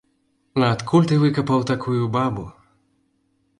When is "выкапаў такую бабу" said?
1.25-2.49